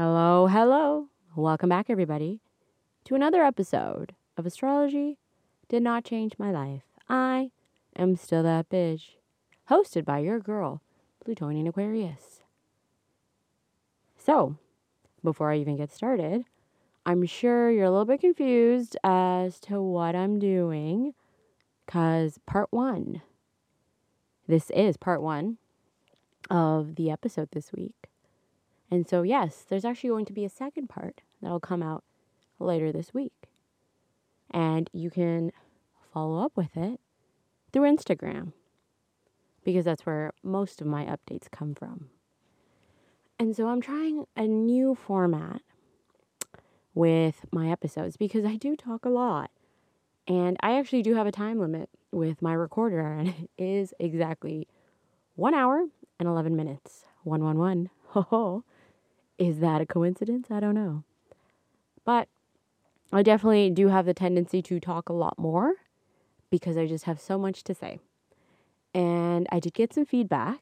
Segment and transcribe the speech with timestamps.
[0.00, 1.08] Hello, hello.
[1.34, 2.38] Welcome back, everybody,
[3.02, 5.18] to another episode of Astrology
[5.68, 6.84] Did Not Change My Life.
[7.08, 7.50] I
[7.96, 9.16] am still that bitch,
[9.68, 10.82] hosted by your girl,
[11.24, 12.42] Plutonian Aquarius.
[14.16, 14.54] So,
[15.24, 16.44] before I even get started,
[17.04, 21.12] I'm sure you're a little bit confused as to what I'm doing
[21.84, 23.22] because part one,
[24.46, 25.58] this is part one
[26.48, 28.07] of the episode this week.
[28.90, 32.04] And so, yes, there's actually going to be a second part that'll come out
[32.58, 33.48] later this week.
[34.50, 35.52] And you can
[36.12, 37.00] follow up with it
[37.72, 38.52] through Instagram
[39.64, 42.08] because that's where most of my updates come from.
[43.38, 45.60] And so, I'm trying a new format
[46.94, 49.50] with my episodes because I do talk a lot.
[50.26, 54.66] And I actually do have a time limit with my recorder, and it is exactly
[55.36, 55.84] one hour
[56.18, 57.04] and 11 minutes.
[57.22, 57.90] 111.
[58.08, 58.64] Ho ho.
[59.38, 60.50] Is that a coincidence?
[60.50, 61.04] I don't know.
[62.04, 62.28] But
[63.12, 65.74] I definitely do have the tendency to talk a lot more
[66.50, 68.00] because I just have so much to say.
[68.94, 70.60] And I did get some feedback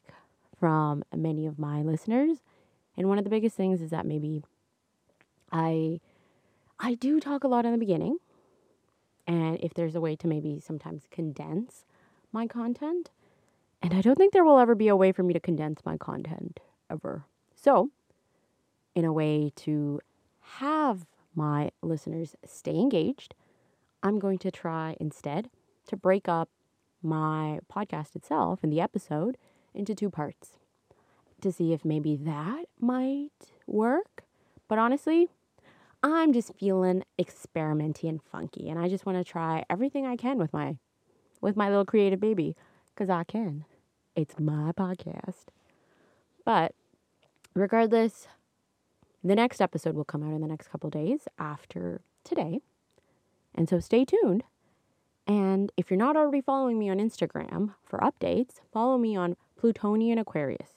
[0.59, 2.37] from many of my listeners.
[2.95, 4.43] And one of the biggest things is that maybe
[5.51, 5.99] I
[6.79, 8.17] I do talk a lot in the beginning.
[9.25, 11.85] And if there's a way to maybe sometimes condense
[12.31, 13.09] my content,
[13.81, 15.97] and I don't think there will ever be a way for me to condense my
[15.97, 17.25] content ever.
[17.55, 17.89] So,
[18.97, 20.01] in a way to
[20.57, 23.35] have my listeners stay engaged,
[24.01, 25.51] I'm going to try instead
[25.85, 26.49] to break up
[27.03, 29.37] my podcast itself and the episode
[29.75, 30.57] into two parts
[31.41, 33.29] to see if maybe that might
[33.67, 34.23] work.
[34.67, 35.29] But honestly,
[36.01, 40.39] I'm just feeling experimenty and funky and I just want to try everything I can
[40.39, 40.77] with my
[41.39, 42.55] with my little creative baby
[42.95, 43.65] cuz I can.
[44.15, 45.49] It's my podcast.
[46.43, 46.73] But
[47.53, 48.27] regardless,
[49.27, 52.61] the next episode will come out in the next couple days after today.
[53.53, 54.43] And so stay tuned.
[55.25, 60.17] And if you're not already following me on Instagram for updates, follow me on Plutonian
[60.17, 60.69] Aquarius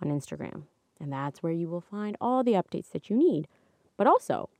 [0.00, 0.64] on Instagram.
[1.00, 3.48] And that's where you will find all the updates that you need.
[3.96, 4.50] But also,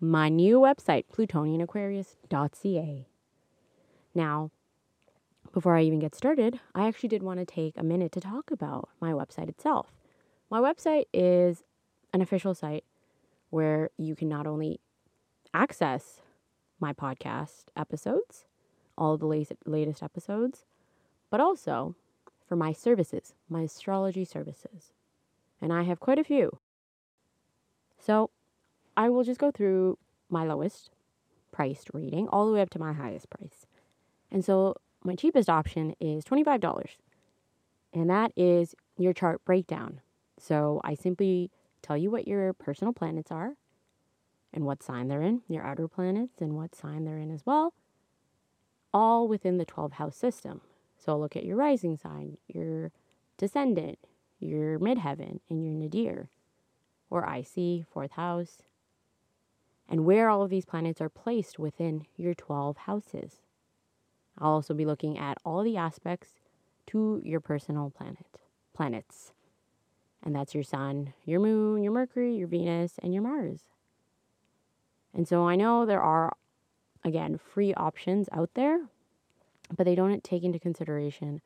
[0.00, 3.06] my new website, plutonianaquarius.ca.
[4.14, 4.50] Now,
[5.52, 8.50] before I even get started, I actually did want to take a minute to talk
[8.50, 9.90] about my website itself.
[10.50, 11.64] My website is
[12.16, 12.84] an official site
[13.50, 14.80] where you can not only
[15.52, 16.22] access
[16.80, 18.46] my podcast episodes,
[18.98, 19.26] all the
[19.66, 20.64] latest episodes,
[21.30, 21.94] but also
[22.48, 24.92] for my services, my astrology services.
[25.60, 26.58] And I have quite a few.
[27.98, 28.30] So
[28.96, 29.98] I will just go through
[30.30, 30.90] my lowest
[31.52, 33.66] priced reading all the way up to my highest price.
[34.30, 36.86] And so my cheapest option is $25.
[37.92, 40.00] And that is your chart breakdown.
[40.38, 41.50] So I simply
[41.86, 43.54] tell you what your personal planets are
[44.52, 47.74] and what sign they're in, your outer planets and what sign they're in as well,
[48.92, 50.60] all within the 12 house system.
[50.98, 52.90] So I'll look at your rising sign, your
[53.36, 53.98] descendant,
[54.40, 56.28] your midheaven, and your nadir,
[57.10, 58.62] or IC, fourth house,
[59.88, 63.42] and where all of these planets are placed within your 12 houses.
[64.38, 66.34] I'll also be looking at all the aspects
[66.88, 68.40] to your personal planet,
[68.74, 69.32] planets.
[70.24, 73.60] And that's your sun, your moon, your Mercury, your Venus, and your Mars.
[75.14, 76.36] And so I know there are,
[77.04, 78.86] again, free options out there,
[79.74, 81.40] but they don't take into consideration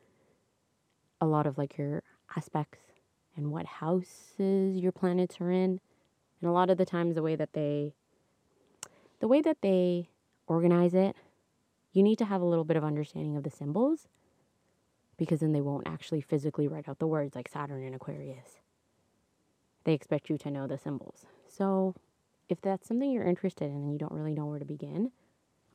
[1.20, 2.02] a lot of like your
[2.36, 2.80] aspects
[3.36, 5.80] and what houses your planets are in.
[6.40, 7.94] And a lot of the times, the way that they,
[9.20, 10.08] the way that they
[10.46, 11.14] organize it
[11.92, 14.08] you need to have a little bit of understanding of the symbols
[15.20, 18.56] because then they won't actually physically write out the words like Saturn and Aquarius.
[19.84, 21.26] They expect you to know the symbols.
[21.46, 21.94] So,
[22.48, 25.12] if that's something you're interested in and you don't really know where to begin,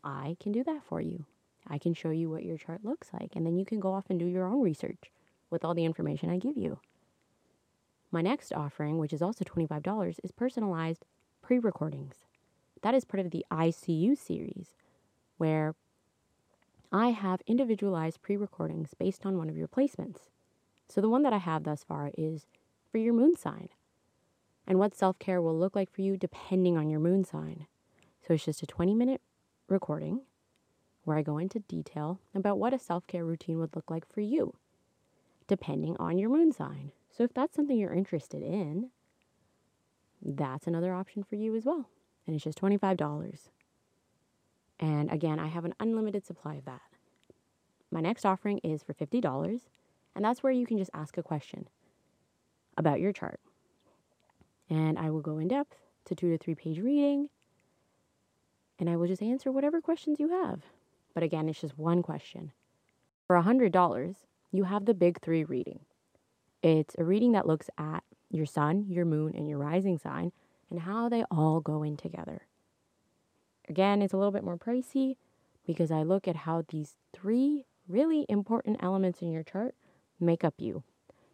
[0.03, 1.25] I can do that for you.
[1.67, 4.05] I can show you what your chart looks like, and then you can go off
[4.09, 5.11] and do your own research
[5.51, 6.79] with all the information I give you.
[8.11, 11.05] My next offering, which is also $25, is personalized
[11.43, 12.15] pre recordings.
[12.81, 14.69] That is part of the ICU series,
[15.37, 15.75] where
[16.91, 20.29] I have individualized pre recordings based on one of your placements.
[20.87, 22.47] So the one that I have thus far is
[22.91, 23.69] for your moon sign
[24.67, 27.67] and what self care will look like for you depending on your moon sign.
[28.25, 29.21] So it's just a 20 minute
[29.67, 30.21] recording
[31.03, 34.21] where I go into detail about what a self care routine would look like for
[34.21, 34.55] you
[35.47, 36.91] depending on your moon sign.
[37.15, 38.89] So if that's something you're interested in,
[40.21, 41.87] that's another option for you as well.
[42.25, 43.49] And it's just $25.
[44.79, 46.81] And again, I have an unlimited supply of that.
[47.91, 49.61] My next offering is for $50,
[50.15, 51.67] and that's where you can just ask a question
[52.77, 53.39] about your chart.
[54.69, 57.29] And I will go in depth to two to three page reading.
[58.79, 60.63] And I will just answer whatever questions you have.
[61.13, 62.51] But again, it's just one question.
[63.27, 64.15] For $100,
[64.51, 65.79] you have the big three reading.
[66.61, 70.31] It's a reading that looks at your sun, your moon, and your rising sign
[70.69, 72.41] and how they all go in together.
[73.69, 75.15] Again, it's a little bit more pricey
[75.65, 79.75] because I look at how these three really important elements in your chart
[80.19, 80.83] make up you.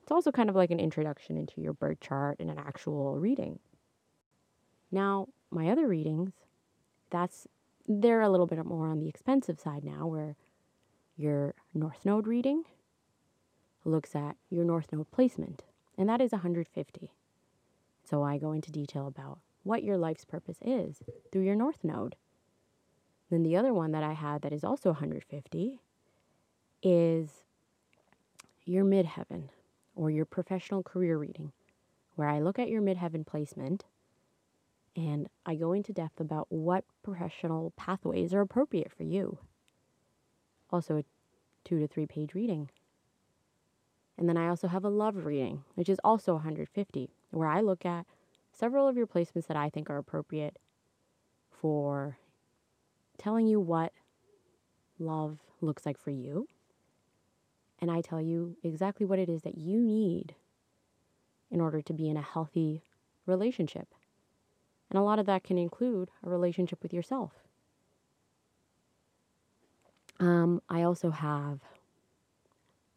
[0.01, 3.60] It's also kind of like an introduction into your birth chart and an actual reading.
[4.92, 6.31] Now, my other readings,
[7.10, 7.48] that's
[7.88, 10.36] they're a little bit more on the expensive side now where
[11.18, 12.63] your north node reading
[13.83, 15.63] looks at your north node placement,
[15.98, 17.12] and that is 150.
[18.04, 21.01] So I go into detail about what your life's purpose is
[21.31, 22.16] through your north node.
[23.31, 25.80] Then the other one that I had that is also 150
[26.83, 27.45] is
[28.66, 29.44] your midheaven
[29.95, 31.54] or your professional career reading,
[32.16, 33.86] where I look at your midheaven placement
[34.98, 39.38] and I go into depth about what professional pathways are appropriate for you.
[40.69, 41.04] Also, a
[41.63, 42.69] two to three page reading.
[44.18, 47.86] And then I also have a love reading, which is also 150, where I look
[47.86, 48.06] at
[48.51, 50.60] several of your placements that I think are appropriate
[51.50, 52.18] for
[53.21, 53.94] telling you what
[55.00, 56.47] love looks like for you.
[57.79, 60.35] And I tell you exactly what it is that you need
[61.50, 62.83] in order to be in a healthy
[63.25, 63.88] relationship.
[64.89, 67.31] And a lot of that can include a relationship with yourself.
[70.19, 71.62] Um, I also have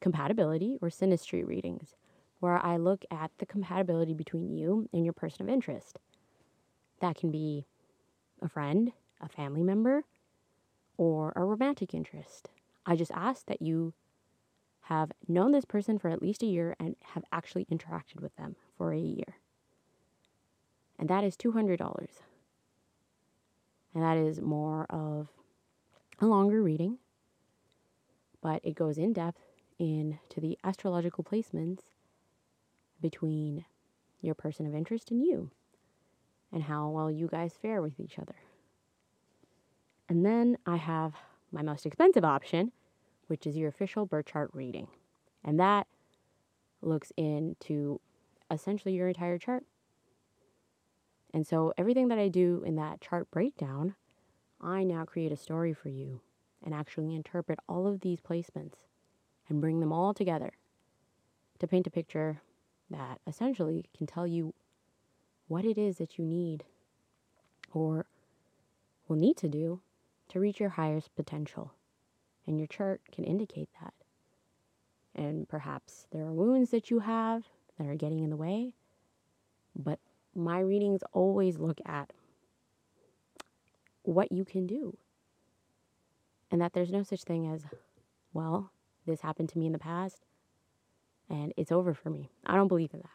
[0.00, 1.94] compatibility or synastry readings,
[2.40, 5.98] where I look at the compatibility between you and your person of interest.
[7.00, 7.64] That can be
[8.42, 10.04] a friend, a family member,
[10.96, 12.48] or a romantic interest.
[12.86, 13.94] I just ask that you
[14.82, 18.56] have known this person for at least a year and have actually interacted with them
[18.76, 19.36] for a year.
[20.98, 22.06] And that is $200.
[23.94, 25.28] And that is more of
[26.20, 26.98] a longer reading,
[28.42, 29.40] but it goes in depth
[29.78, 31.80] into the astrological placements
[33.00, 33.64] between
[34.20, 35.50] your person of interest and you
[36.52, 38.36] and how well you guys fare with each other.
[40.08, 41.14] And then I have
[41.50, 42.72] my most expensive option,
[43.26, 44.88] which is your official birth chart reading.
[45.42, 45.86] And that
[46.82, 48.00] looks into
[48.50, 49.64] essentially your entire chart.
[51.32, 53.94] And so everything that I do in that chart breakdown,
[54.60, 56.20] I now create a story for you
[56.62, 58.74] and actually interpret all of these placements
[59.48, 60.52] and bring them all together
[61.58, 62.40] to paint a picture
[62.90, 64.54] that essentially can tell you
[65.48, 66.64] what it is that you need
[67.72, 68.06] or
[69.08, 69.80] will need to do
[70.28, 71.72] to reach your highest potential.
[72.46, 73.94] And your chart can indicate that.
[75.14, 77.44] And perhaps there are wounds that you have
[77.78, 78.74] that are getting in the way,
[79.74, 79.98] but
[80.34, 82.12] my readings always look at
[84.02, 84.96] what you can do.
[86.50, 87.62] And that there's no such thing as,
[88.32, 88.70] well,
[89.06, 90.24] this happened to me in the past
[91.28, 92.30] and it's over for me.
[92.44, 93.08] I don't believe in that.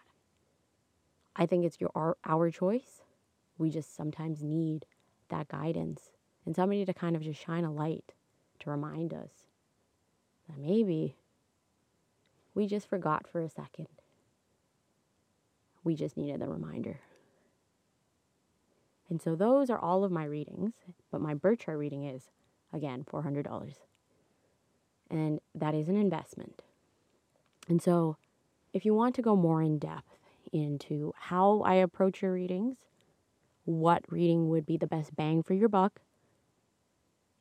[1.36, 3.02] I think it's your our, our choice.
[3.58, 4.86] We just sometimes need
[5.30, 6.12] that guidance
[6.50, 8.14] and somebody to kind of just shine a light
[8.58, 9.30] to remind us
[10.48, 11.16] that maybe
[12.56, 13.86] we just forgot for a second.
[15.84, 17.02] We just needed the reminder.
[19.12, 20.74] And so those are all of my readings,
[21.12, 22.30] but my birth chart reading is
[22.74, 23.74] again $400
[25.12, 26.64] and that is an investment.
[27.68, 28.18] And so,
[28.74, 30.18] if you want to go more in depth
[30.52, 32.78] into how I approach your readings,
[33.66, 36.02] what reading would be the best bang for your buck,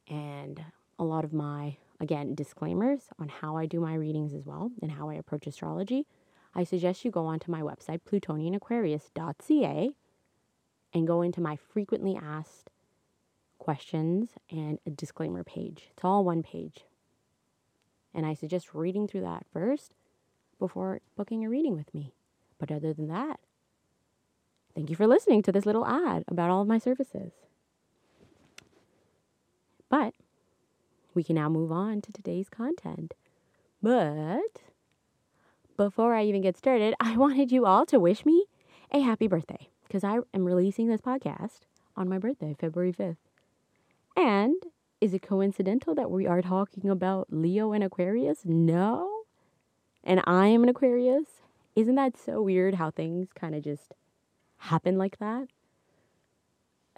[0.08, 0.64] and
[0.98, 4.92] a lot of my, again, disclaimers on how I do my readings as well and
[4.92, 6.06] how I approach astrology,
[6.54, 9.90] I suggest you go onto my website, plutonianaquarius.ca,
[10.94, 12.70] and go into my frequently asked
[13.58, 15.88] questions and a disclaimer page.
[15.92, 16.84] It's all one page.
[18.14, 19.94] And I suggest reading through that first
[20.58, 22.14] before booking a reading with me.
[22.58, 23.38] But other than that,
[24.74, 27.32] thank you for listening to this little ad about all of my services.
[29.88, 30.14] But
[31.14, 33.14] we can now move on to today's content.
[33.82, 34.62] But
[35.76, 38.46] before I even get started, I wanted you all to wish me
[38.90, 41.60] a happy birthday because I am releasing this podcast
[41.96, 43.16] on my birthday, February 5th.
[44.16, 44.62] And
[45.00, 48.40] is it coincidental that we are talking about Leo and Aquarius?
[48.44, 49.22] No.
[50.02, 51.42] And I am an Aquarius?
[51.76, 53.94] Isn't that so weird how things kind of just
[54.56, 55.48] happen like that?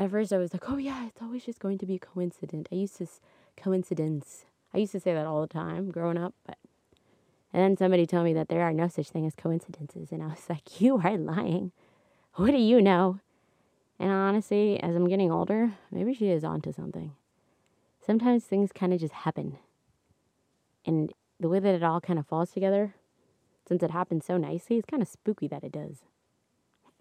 [0.01, 2.69] At first, I was like, oh, yeah, it's always just going to be a coincidence.
[2.73, 3.07] I used to,
[3.55, 4.47] coincidence.
[4.73, 6.57] I used to say that all the time growing up, but.
[7.53, 10.11] And then somebody told me that there are no such thing as coincidences.
[10.11, 11.73] And I was like, you are lying.
[12.37, 13.21] what do you know?
[13.99, 17.13] And honestly, as I'm getting older, maybe she is onto something.
[18.01, 19.59] Sometimes things kind of just happen.
[20.87, 22.95] And the way that it all kind of falls together,
[23.69, 25.99] since it happens so nicely, it's kind of spooky that it does.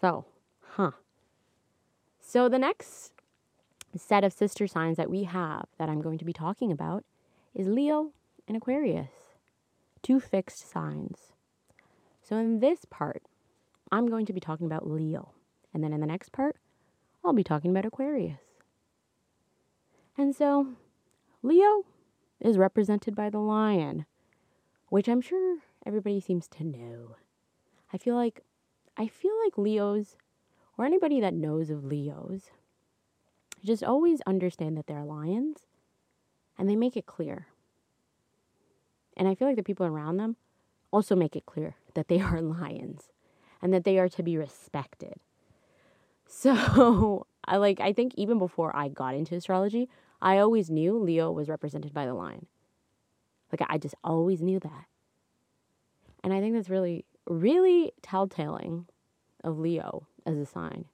[0.01, 0.25] So,
[0.71, 0.91] huh.
[2.29, 3.11] So, the next
[3.97, 7.03] set of sister signs that we have that I'm going to be talking about
[7.55, 8.11] is Leo
[8.47, 9.09] and Aquarius,
[10.03, 11.33] two fixed signs.
[12.21, 13.23] So, in this part,
[13.91, 15.31] I'm going to be talking about Leo.
[15.73, 16.57] And then in the next part,
[17.25, 18.61] I'll be talking about Aquarius.
[20.15, 20.73] And so,
[21.41, 21.83] Leo
[22.39, 24.05] is represented by the lion,
[24.89, 27.15] which I'm sure everybody seems to know.
[27.91, 28.43] I feel like
[28.95, 30.15] I feel like Leos
[30.79, 32.51] or anybody that knows of Leos
[33.65, 35.65] just always understand that they're lions
[36.57, 37.47] and they make it clear.
[39.17, 40.37] And I feel like the people around them
[40.91, 43.09] also make it clear that they are lions
[43.61, 45.15] and that they are to be respected.
[46.25, 49.89] So, I like I think even before I got into astrology,
[50.21, 52.45] I always knew Leo was represented by the lion.
[53.51, 54.85] Like I just always knew that.
[56.23, 58.85] And I think that's really really telltaling
[59.43, 60.85] of Leo as a sign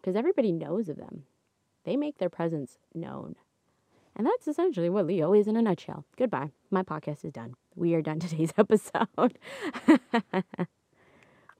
[0.00, 1.24] because everybody knows of them.
[1.84, 3.36] They make their presence known.
[4.16, 6.04] And that's essentially what Leo is in a nutshell.
[6.16, 6.50] Goodbye.
[6.70, 7.54] My podcast is done.
[7.74, 9.38] We are done today's episode.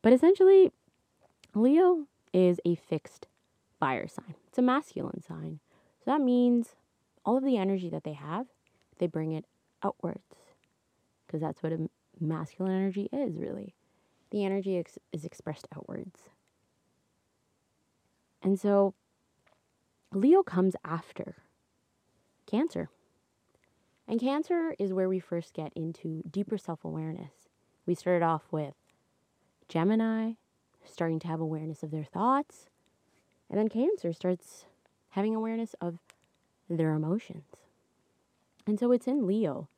[0.03, 0.73] but essentially,
[1.55, 3.27] Leo is a fixed
[3.79, 4.35] fire sign.
[4.49, 5.61] It's a masculine sign.
[6.05, 6.75] So that means
[7.25, 8.47] all of the energy that they have,
[8.99, 9.45] they bring it
[9.83, 10.37] outwards.
[11.27, 13.75] Because that's what a masculine energy is, really.
[14.31, 16.21] The energy ex- is expressed outwards.
[18.43, 18.95] And so
[20.13, 21.37] Leo comes after
[22.47, 22.89] Cancer.
[24.09, 27.49] And Cancer is where we first get into deeper self awareness.
[27.87, 28.75] We started off with
[29.69, 30.33] Gemini,
[30.85, 32.69] starting to have awareness of their thoughts.
[33.49, 34.65] And then Cancer starts
[35.11, 35.99] having awareness of
[36.69, 37.45] their emotions.
[38.67, 39.69] And so it's in Leo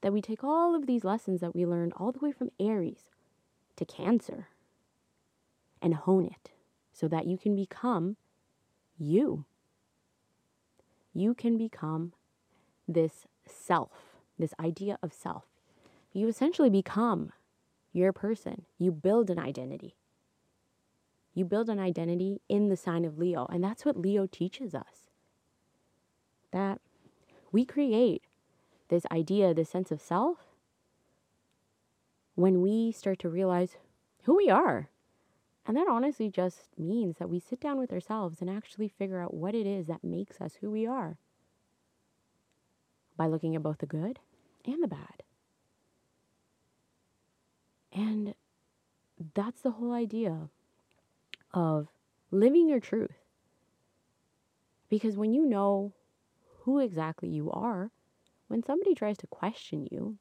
[0.00, 3.10] that we take all of these lessons that we learned all the way from Aries
[3.76, 4.48] to Cancer
[5.82, 6.50] and hone it
[7.00, 8.16] so that you can become
[8.98, 9.46] you.
[11.14, 12.12] You can become
[12.86, 15.44] this self, this idea of self.
[16.12, 17.32] You essentially become
[17.94, 18.66] your person.
[18.78, 19.96] You build an identity.
[21.32, 23.46] You build an identity in the sign of Leo.
[23.50, 25.08] And that's what Leo teaches us
[26.52, 26.80] that
[27.50, 28.24] we create
[28.88, 30.38] this idea, this sense of self,
[32.34, 33.76] when we start to realize
[34.24, 34.89] who we are.
[35.70, 39.32] And that honestly just means that we sit down with ourselves and actually figure out
[39.32, 41.16] what it is that makes us who we are
[43.16, 44.18] by looking at both the good
[44.64, 45.22] and the bad.
[47.92, 48.34] And
[49.32, 50.48] that's the whole idea
[51.54, 51.86] of
[52.32, 53.20] living your truth.
[54.88, 55.92] Because when you know
[56.62, 57.92] who exactly you are,
[58.48, 60.18] when somebody tries to question you,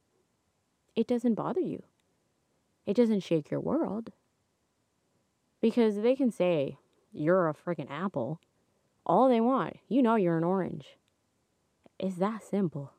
[0.96, 1.82] it doesn't bother you.
[2.86, 4.12] It doesn't shake your world.
[5.62, 6.78] Because they can say,
[7.12, 8.40] you're a freaking apple
[9.10, 9.78] all they want.
[9.88, 10.98] You know you're an orange.
[11.98, 12.94] It's that simple.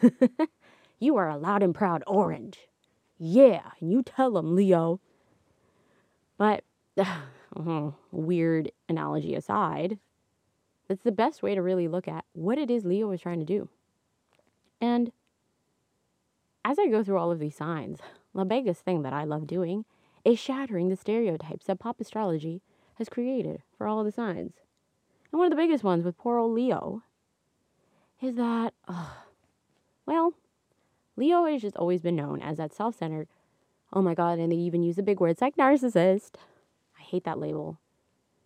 [1.00, 2.68] you are a loud and proud orange.
[3.18, 5.00] Yeah, and you tell them, Leo.
[6.36, 6.64] But
[6.98, 7.22] uh,
[8.12, 9.98] weird analogy aside,
[10.86, 13.46] that's the best way to really look at what it is Leo is trying to
[13.46, 13.70] do.
[14.80, 15.12] And
[16.64, 18.00] as I go through all of these signs,
[18.34, 19.84] the biggest thing that I love doing
[20.24, 22.62] is shattering the stereotypes that pop astrology
[22.94, 24.54] has created for all the signs.
[25.30, 27.02] And one of the biggest ones with poor old Leo
[28.20, 28.74] is that,
[30.06, 30.34] well,
[31.16, 33.28] Leo has just always been known as that self centered,
[33.92, 36.36] oh my God, and they even use the big words like narcissist
[37.02, 37.80] I hate that label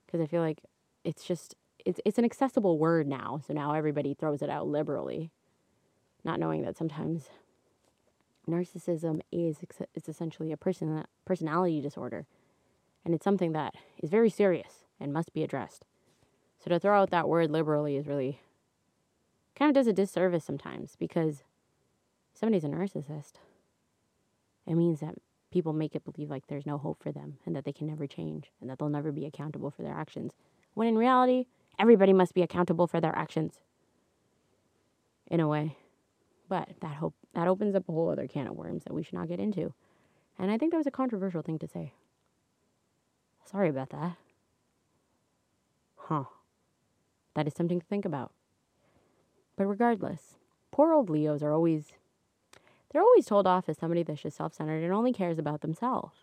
[0.06, 0.62] because I feel like
[1.04, 1.54] it's just
[1.85, 3.40] it's it's an accessible word now.
[3.47, 5.30] So now everybody throws it out liberally,
[6.25, 7.28] not knowing that sometimes
[8.49, 9.59] narcissism is
[9.95, 12.26] it's essentially a person personality disorder,
[13.05, 15.85] and it's something that is very serious and must be addressed.
[16.59, 18.41] So to throw out that word liberally is really
[19.55, 21.43] kind of does a disservice sometimes because
[22.35, 23.35] somebody's a narcissist.
[24.67, 25.15] It means that
[25.50, 28.07] people make it believe like there's no hope for them and that they can never
[28.07, 30.33] change and that they'll never be accountable for their actions.
[30.75, 31.47] When in reality,
[31.79, 33.61] everybody must be accountable for their actions.
[35.29, 35.76] In a way.
[36.49, 39.14] But that hope that opens up a whole other can of worms that we should
[39.14, 39.75] not get into.
[40.38, 41.93] And I think that was a controversial thing to say.
[43.45, 44.16] Sorry about that.
[45.97, 46.25] Huh.
[47.35, 48.33] That is something to think about.
[49.57, 50.37] But regardless,
[50.73, 51.93] poor old Leos are always
[52.90, 56.16] they're always told off as somebody that's just self centered and only cares about themselves.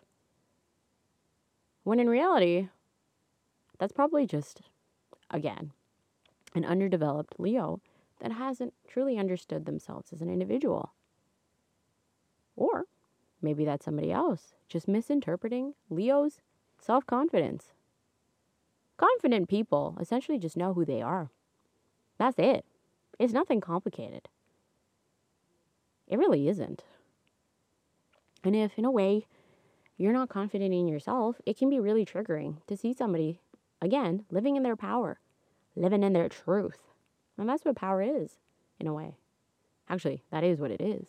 [1.84, 2.68] When in reality,
[3.78, 4.62] That's probably just,
[5.30, 5.72] again,
[6.54, 7.80] an underdeveloped Leo
[8.20, 10.92] that hasn't truly understood themselves as an individual.
[12.56, 12.84] Or
[13.42, 16.40] maybe that's somebody else just misinterpreting Leo's
[16.80, 17.72] self confidence.
[18.96, 21.30] Confident people essentially just know who they are.
[22.18, 22.64] That's it.
[23.18, 24.28] It's nothing complicated.
[26.06, 26.84] It really isn't.
[28.44, 29.26] And if, in a way,
[29.96, 33.40] you're not confident in yourself, it can be really triggering to see somebody,
[33.80, 35.18] again, living in their power,
[35.74, 36.78] living in their truth.
[37.38, 38.38] And that's what power is,
[38.78, 39.16] in a way.
[39.88, 41.06] Actually, that is what it is.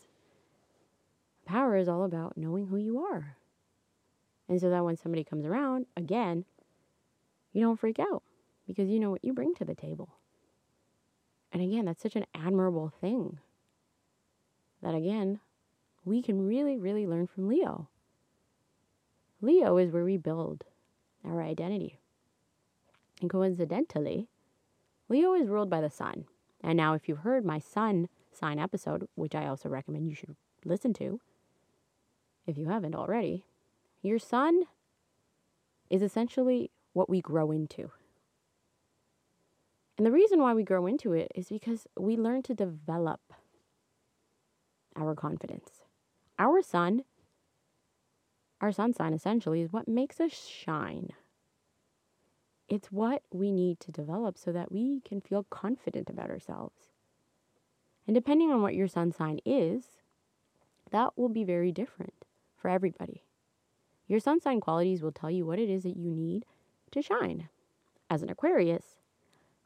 [1.46, 3.38] Power is all about knowing who you are.
[4.48, 6.46] And so that when somebody comes around, again,
[7.54, 8.24] you don't freak out
[8.68, 10.10] because you know what you bring to the table.
[11.52, 13.40] And again, that's such an admirable thing
[14.82, 15.40] that, again,
[16.04, 17.88] we can really, really learn from Leo.
[19.42, 20.66] Leo is where we build
[21.24, 22.00] our identity.
[23.22, 24.28] And coincidentally,
[25.08, 26.26] Leo is ruled by the sun.
[26.62, 30.36] And now, if you've heard my sun sign episode, which I also recommend you should
[30.66, 31.20] listen to,
[32.48, 33.46] if you haven't already,
[34.02, 34.64] your sun
[35.90, 37.92] is essentially what we grow into.
[39.98, 43.22] And the reason why we grow into it is because we learn to develop
[44.96, 45.84] our confidence.
[46.38, 47.04] Our sun,
[48.60, 51.12] our sun sign essentially, is what makes us shine.
[52.68, 56.92] It's what we need to develop so that we can feel confident about ourselves.
[58.08, 59.84] And depending on what your sun sign is,
[60.92, 62.25] that will be very different
[62.66, 63.22] for everybody.
[64.08, 66.48] Your sun sign qualities will tell you what it is that you need
[66.90, 67.48] to shine.
[68.10, 68.98] As an Aquarius,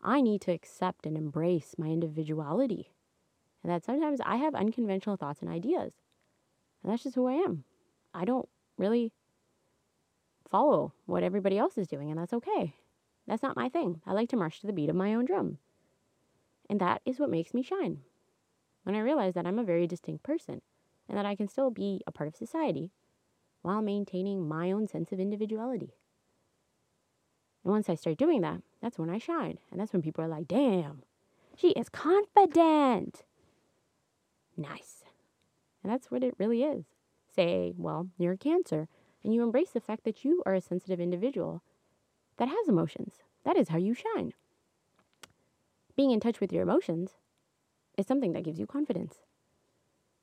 [0.04, 2.92] I need to accept and embrace my individuality.
[3.64, 5.94] And that sometimes I have unconventional thoughts and ideas.
[6.84, 7.64] And that's just who I am.
[8.14, 9.14] I don't really
[10.52, 12.76] follow what everybody else is doing, and that's okay.
[13.28, 14.02] That's not my thing.
[14.06, 15.58] I like to march to the beat of my own drum.
[16.70, 18.00] And that is what makes me shine.
[18.84, 20.62] When I realize that I'm a very distinct person
[21.10, 22.92] and that I can still be a part of society
[23.62, 25.96] while maintaining my own sense of individuality.
[27.64, 29.58] And once I start doing that, that's when I shine.
[29.72, 31.02] And that's when people are like, damn,
[31.58, 33.24] she is confident.
[34.56, 35.04] Nice.
[35.84, 36.86] And that's what it really is.
[37.36, 38.88] Say, well, you're a Cancer,
[39.24, 41.64] and you embrace the fact that you are a sensitive individual
[42.38, 43.16] that has emotions.
[43.46, 44.34] That is how you shine.
[45.96, 47.12] Being in touch with your emotions
[47.98, 49.16] is something that gives you confidence.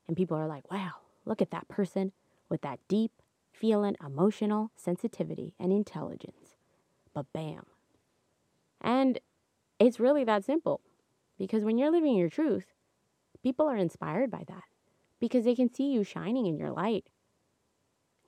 [0.09, 0.93] And people are like, wow,
[1.25, 2.13] look at that person
[2.49, 3.13] with that deep,
[3.53, 6.57] feeling, emotional sensitivity and intelligence
[7.17, 7.65] but bam.
[8.83, 9.19] And
[9.81, 10.83] it's really that simple
[11.39, 12.67] because when you're living your truth,
[13.43, 14.65] people are inspired by that
[15.19, 17.07] because they can see you shining in your light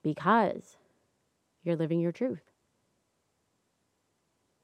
[0.02, 0.78] because
[1.62, 2.50] you're living your truth.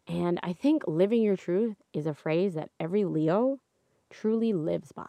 [0.08, 3.60] And I think living your truth is a phrase that every Leo
[4.08, 5.04] truly lives by.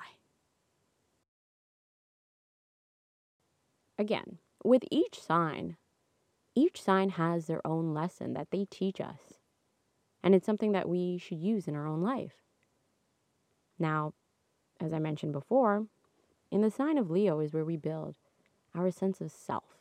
[3.97, 5.77] Again, with each sign,
[6.55, 9.39] each sign has their own lesson that they teach us.
[10.23, 12.33] And it's something that we should use in our own life.
[13.77, 14.13] Now,
[14.79, 15.85] as I mentioned before,
[16.51, 18.15] in the sign of Leo is where we build
[18.73, 19.77] our sense of self,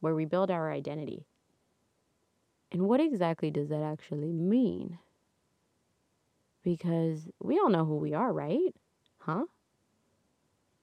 [0.00, 1.26] where we build our identity.
[2.72, 4.98] And what exactly does that actually mean?
[6.62, 8.74] Because we all know who we are, right?
[9.18, 9.44] Huh?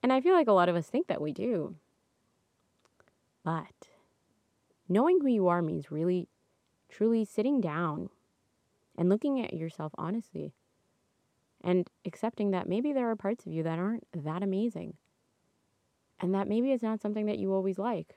[0.08, 1.76] And I feel like a lot of us think that we do.
[3.44, 3.90] But
[4.90, 6.30] Knowing who you are means really,
[6.90, 8.10] truly sitting down
[8.98, 10.54] and looking at yourself honestly
[11.62, 14.96] and accepting that maybe there are parts of you that aren't that amazing
[16.20, 18.16] and that maybe it's not something that you always like,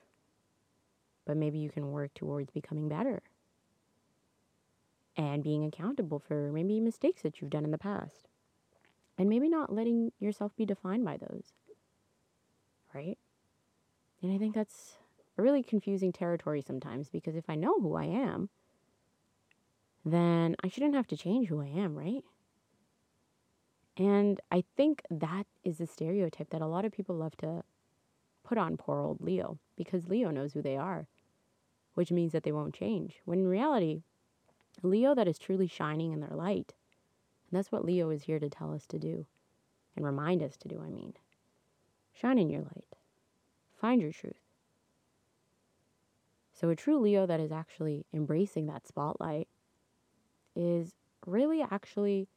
[1.25, 3.21] but maybe you can work towards becoming better
[5.17, 8.29] and being accountable for maybe mistakes that you've done in the past
[9.17, 11.51] and maybe not letting yourself be defined by those.
[12.93, 13.17] Right?
[14.21, 14.97] And I think that's
[15.37, 18.49] a really confusing territory sometimes because if I know who I am,
[20.03, 22.23] then I shouldn't have to change who I am, right?
[23.97, 27.63] And I think that is a stereotype that a lot of people love to
[28.43, 31.07] put on poor old Leo because Leo knows who they are,
[31.93, 33.21] which means that they won't change.
[33.25, 34.01] When in reality,
[34.81, 36.73] Leo that is truly shining in their light,
[37.49, 39.25] and that's what Leo is here to tell us to do
[39.95, 41.13] and remind us to do, I mean.
[42.13, 42.95] Shine in your light.
[43.79, 44.35] Find your truth.
[46.53, 49.47] So, a true Leo that is actually embracing that spotlight
[50.55, 50.93] is
[51.25, 52.27] really actually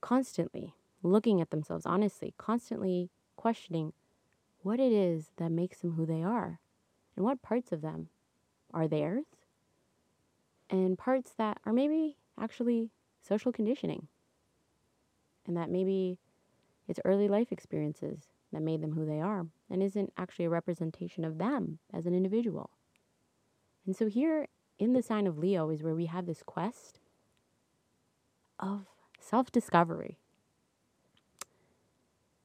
[0.00, 3.92] constantly looking at themselves honestly, constantly questioning
[4.62, 6.60] what it is that makes them who they are
[7.16, 8.08] and what parts of them
[8.72, 9.24] are theirs
[10.70, 14.08] and parts that are maybe actually social conditioning.
[15.46, 16.18] And that maybe
[16.88, 21.24] it's early life experiences that made them who they are and isn't actually a representation
[21.24, 22.70] of them as an individual.
[23.86, 27.00] And so, here in the sign of Leo is where we have this quest
[28.58, 28.86] of
[29.18, 30.18] self discovery.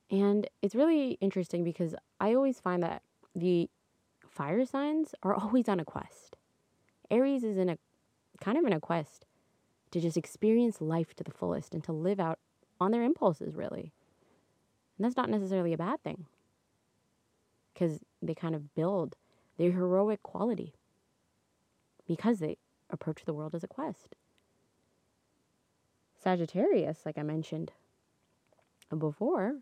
[0.10, 3.02] And it's really interesting because I always find that
[3.36, 3.69] the
[4.28, 6.38] fire signs are always on a quest.
[7.10, 7.78] Aries is in a
[8.39, 9.26] kind of in a quest
[9.91, 12.39] to just experience life to the fullest and to live out
[12.80, 13.93] on their impulses, really.
[14.98, 16.26] And that's not necessarily a bad thing
[17.74, 19.16] because they kind of build
[19.58, 20.74] their heroic quality
[22.08, 22.58] because they
[22.90, 24.16] approach the world as a quest.
[26.20, 27.72] Sagittarius, like I mentioned
[28.98, 29.58] before,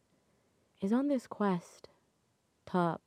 [0.81, 1.89] is on this quest
[2.67, 2.99] to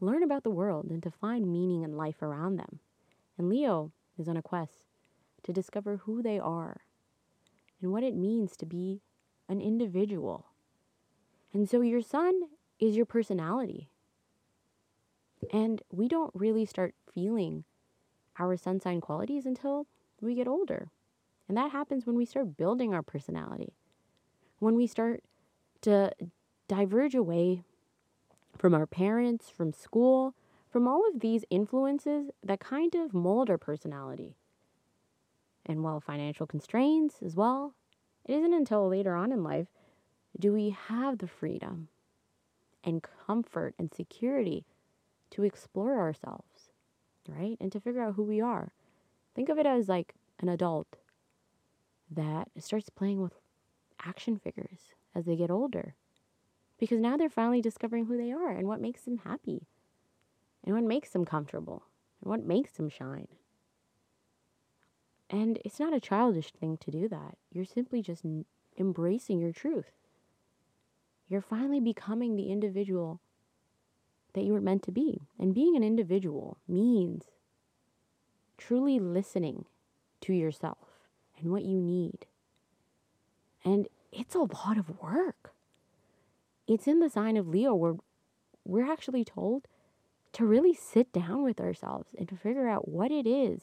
[0.00, 2.80] learn about the world and to find meaning in life around them.
[3.36, 4.84] And Leo is on a quest
[5.44, 6.82] to discover who they are
[7.80, 9.00] and what it means to be
[9.48, 10.46] an individual.
[11.52, 12.42] And so your sun
[12.78, 13.88] is your personality.
[15.52, 17.64] And we don't really start feeling
[18.38, 19.86] our sun sign qualities until
[20.20, 20.90] we get older.
[21.48, 23.72] And that happens when we start building our personality.
[24.58, 25.22] When we start
[25.82, 26.12] to
[26.66, 27.62] diverge away
[28.56, 30.34] from our parents, from school,
[30.70, 34.36] from all of these influences that kind of mold our personality.
[35.64, 37.74] And while financial constraints as well,
[38.24, 39.68] it isn't until later on in life
[40.38, 41.88] do we have the freedom
[42.84, 44.64] and comfort and security
[45.30, 46.70] to explore ourselves,
[47.28, 47.56] right?
[47.60, 48.72] And to figure out who we are.
[49.34, 50.96] Think of it as like an adult
[52.10, 53.34] that starts playing with
[54.04, 55.94] action figures as they get older.
[56.78, 59.66] Because now they're finally discovering who they are and what makes them happy
[60.64, 61.82] and what makes them comfortable
[62.22, 63.28] and what makes them shine.
[65.28, 67.36] And it's not a childish thing to do that.
[67.52, 68.24] You're simply just
[68.78, 69.97] embracing your truth.
[71.28, 73.20] You're finally becoming the individual
[74.34, 75.22] that you were meant to be.
[75.38, 77.24] And being an individual means
[78.56, 79.66] truly listening
[80.22, 80.88] to yourself
[81.38, 82.26] and what you need.
[83.64, 85.52] And it's a lot of work.
[86.66, 87.94] It's in the sign of Leo where
[88.64, 89.66] we're actually told
[90.32, 93.62] to really sit down with ourselves and to figure out what it is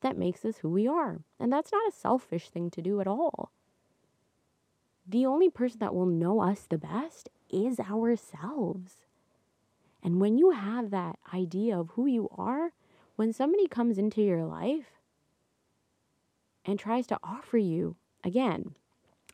[0.00, 1.20] that makes us who we are.
[1.40, 3.50] And that's not a selfish thing to do at all.
[5.06, 9.04] The only person that will know us the best is ourselves.
[10.02, 12.72] And when you have that idea of who you are,
[13.16, 14.86] when somebody comes into your life
[16.64, 18.74] and tries to offer you, again,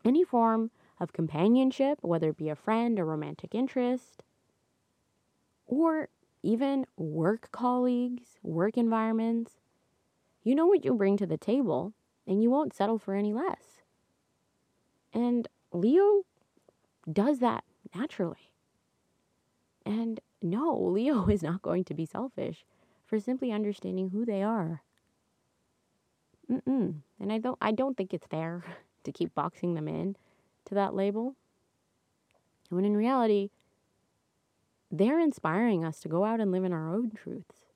[0.05, 4.23] any form of companionship, whether it be a friend, a romantic interest,
[5.67, 6.09] or
[6.43, 9.53] even work colleagues, work environments,
[10.43, 11.93] you know what you bring to the table
[12.27, 13.83] and you won't settle for any less.
[15.13, 16.25] And Leo
[17.11, 18.53] does that naturally.
[19.85, 22.65] And no, Leo is not going to be selfish
[23.05, 24.83] for simply understanding who they are.
[26.51, 26.95] Mm-mm.
[27.21, 28.65] And I don't I don't think it's fair
[29.05, 30.17] to keep boxing them in
[30.67, 31.37] to that label.
[32.71, 33.51] When in reality,
[34.91, 37.67] they're inspiring us to go out and live in our own truths.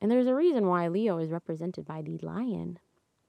[0.00, 2.78] And there's a reason why Leo is represented by the lion,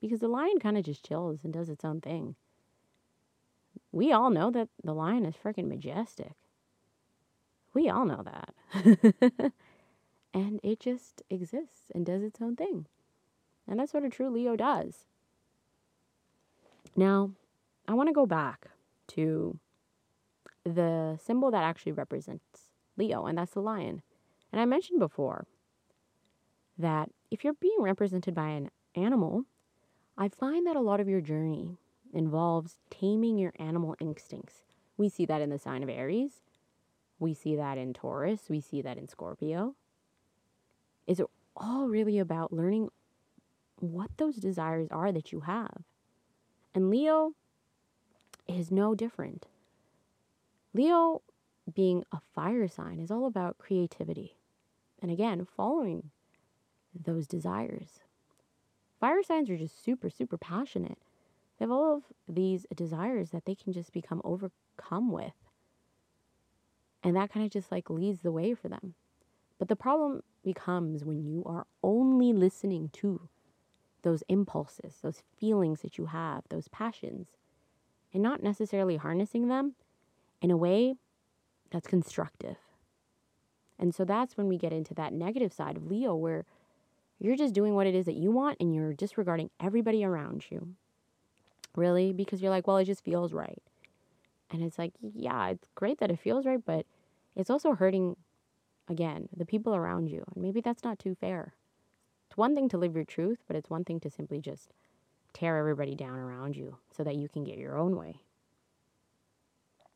[0.02, 2.36] because the lion kind of just chills and does its own thing.
[3.93, 6.34] We all know that the lion is freaking majestic.
[7.75, 9.53] We all know that.
[10.34, 12.88] and it just exists and does its own thing.
[13.67, 15.06] And that's what a true Leo does.
[16.95, 17.32] Now,
[17.88, 18.71] I want to go back
[19.10, 19.60] to
[20.63, 24.01] the symbol that actually represents Leo, and that's the lion.
[24.51, 25.45] And I mentioned before
[26.79, 29.45] that if you're being represented by an animal,
[30.17, 31.77] I find that a lot of your journey
[32.13, 34.62] involves taming your animal instincts.
[34.97, 36.41] We see that in the sign of Aries.
[37.19, 38.43] We see that in Taurus.
[38.49, 39.76] We see that in Scorpio.
[41.08, 41.21] It's
[41.58, 42.89] all really about learning
[43.80, 45.84] what those desires are that you have.
[46.73, 47.34] And Leo
[48.47, 49.45] is no different.
[50.73, 51.21] Leo,
[51.73, 54.38] being a fire sign, is all about creativity.
[55.02, 56.12] And again, following
[56.93, 57.99] those desires.
[58.99, 60.97] Fire signs are just super, super passionate.
[61.63, 65.32] They have all of these desires that they can just become overcome with.
[67.02, 68.95] And that kind of just like leads the way for them.
[69.60, 73.30] But the problem becomes when you are only listening to
[74.02, 77.28] those impulses, those feelings that you have, those passions,
[78.13, 79.76] and not necessarily harnessing them
[80.41, 80.95] in a way
[81.71, 82.58] that's constructive.
[83.80, 86.45] And so that's when we get into that negative side of Leo where
[87.19, 90.76] You're just doing what it is that you want and you're disregarding everybody around you.
[91.76, 92.14] Really?
[92.14, 93.62] Because you're like, well, it just feels right.
[94.52, 96.86] And it's like, yeah, it's great that it feels right, but
[97.36, 98.16] it's also hurting,
[98.88, 100.24] again, the people around you.
[100.34, 101.54] And maybe that's not too fair.
[102.28, 104.74] It's one thing to live your truth, but it's one thing to simply just
[105.34, 108.22] tear everybody down around you so that you can get your own way.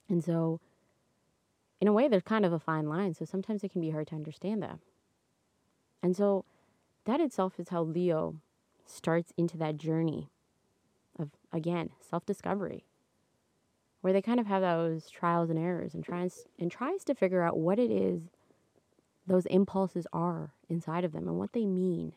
[0.09, 0.59] And so,
[1.79, 3.13] in a way, there's kind of a fine line.
[3.13, 4.79] So sometimes it can be hard to understand that.
[6.01, 6.45] And so,
[7.05, 8.35] that itself is how Leo
[8.85, 10.29] starts into that journey
[11.19, 12.85] of, again, self discovery,
[14.01, 17.43] where they kind of have those trials and errors and tries, and tries to figure
[17.43, 18.21] out what it is
[19.27, 22.13] those impulses are inside of them and what they mean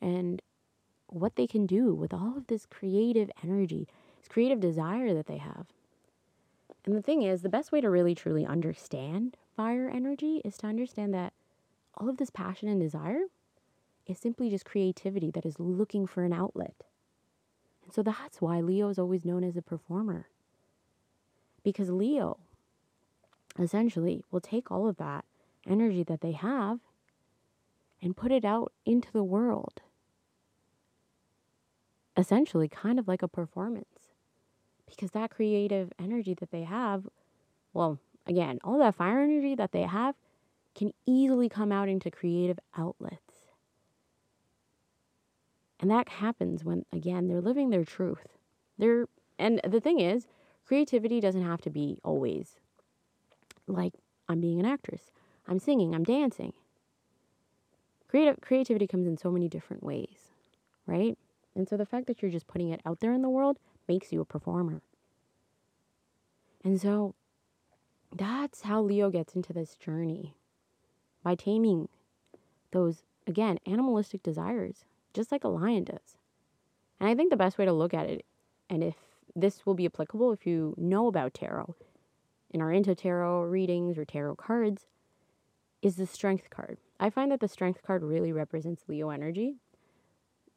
[0.00, 0.40] and
[1.06, 3.86] what they can do with all of this creative energy,
[4.18, 5.66] this creative desire that they have.
[6.86, 10.66] And the thing is, the best way to really truly understand fire energy is to
[10.66, 11.34] understand that
[11.96, 13.24] all of this passion and desire
[14.06, 16.74] is simply just creativity that is looking for an outlet.
[17.84, 20.26] And so that's why Leo is always known as a performer.
[21.62, 22.38] Because Leo
[23.58, 25.24] essentially will take all of that
[25.66, 26.80] energy that they have
[28.00, 29.82] and put it out into the world.
[32.16, 33.86] Essentially, kind of like a performance
[34.86, 37.06] because that creative energy that they have,
[37.72, 40.14] well, again, all that fire energy that they have
[40.74, 43.21] can easily come out into creative outlets.
[45.82, 48.38] And that happens when, again, they're living their truth.
[48.78, 49.06] They're,
[49.38, 50.28] and the thing is,
[50.64, 52.60] creativity doesn't have to be always
[53.66, 53.94] like
[54.28, 55.10] I'm being an actress,
[55.46, 56.52] I'm singing, I'm dancing.
[58.08, 60.30] Creative creativity comes in so many different ways,
[60.86, 61.18] right?
[61.56, 64.12] And so the fact that you're just putting it out there in the world makes
[64.12, 64.82] you a performer.
[66.64, 67.14] And so
[68.14, 70.36] that's how Leo gets into this journey
[71.24, 71.88] by taming
[72.70, 76.16] those, again, animalistic desires, just like a lion does.
[77.00, 78.24] And I think the best way to look at it,
[78.70, 78.94] and if
[79.34, 81.74] this will be applicable if you know about tarot
[82.52, 84.86] and are into tarot readings or tarot cards,
[85.80, 86.78] is the strength card.
[87.00, 89.56] I find that the strength card really represents Leo energy.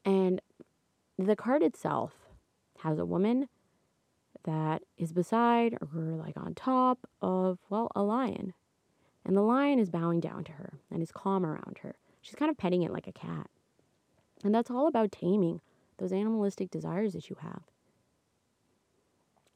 [0.05, 0.39] And
[1.17, 2.13] the card itself
[2.79, 3.49] has a woman
[4.43, 8.53] that is beside or like on top of, well, a lion.
[9.25, 11.95] And the lion is bowing down to her and is calm around her.
[12.21, 13.49] She's kind of petting it like a cat.
[14.43, 15.61] And that's all about taming
[15.97, 17.63] those animalistic desires that you have.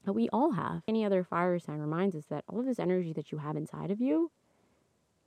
[0.06, 0.82] That we all have.
[0.88, 3.92] Any other fire sign reminds us that all of this energy that you have inside
[3.92, 4.32] of you,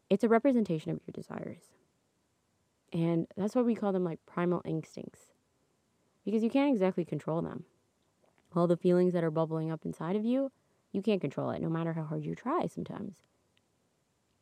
[0.08, 1.62] it's a representation of your desires.
[2.92, 5.20] And that's why we call them like primal instincts.
[6.24, 7.64] Because you can't exactly control them
[8.56, 10.50] all the feelings that are bubbling up inside of you,
[10.92, 13.14] you can't control it no matter how hard you try sometimes.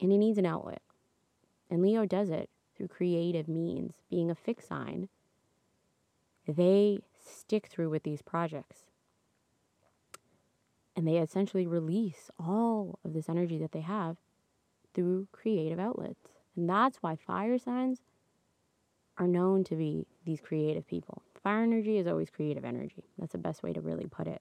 [0.01, 0.83] And it needs an outlet.
[1.70, 3.97] And Leo does it through creative means.
[4.09, 5.11] Being a fixed sign,
[6.49, 8.85] they stick through with these projects.
[10.97, 14.16] And they essentially release all of this energy that they have
[14.95, 16.29] through creative outlets.
[16.57, 18.01] And that's why fire signs
[19.19, 21.23] are known to be these creative people.
[21.43, 23.05] Fire energy is always creative energy.
[23.19, 24.40] That's the best way to really put it.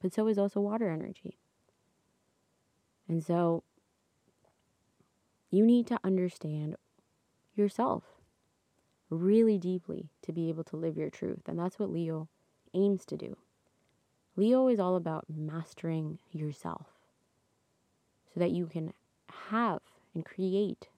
[0.00, 1.38] But so is also water energy.
[3.08, 3.62] And so
[5.52, 6.74] you need to understand
[7.62, 8.02] yourself
[9.08, 11.42] really deeply to be able to live your truth.
[11.46, 12.28] And that's what Leo
[12.74, 13.36] aims to do.
[14.36, 16.86] Leo is all about mastering yourself
[18.32, 18.92] so that you can
[19.50, 19.80] have
[20.14, 20.88] and create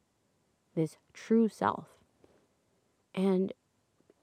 [0.75, 1.89] this true self.
[3.15, 3.53] And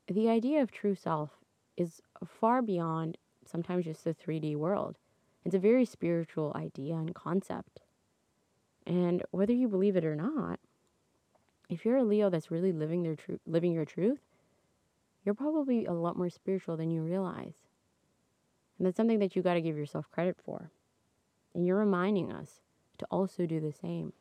[0.08, 1.32] the idea of true self
[1.77, 4.97] is far beyond sometimes just the 3D world.
[5.43, 7.82] It's a very spiritual idea and concept.
[8.86, 10.60] And whether you believe it or not,
[11.71, 14.19] if you're a Leo that's really living their tru- living your truth,
[15.23, 17.55] you're probably a lot more spiritual than you realize.
[18.77, 20.69] And that's something that you got to give yourself credit for.
[21.55, 22.60] And you're reminding us
[22.97, 24.12] to also do the same.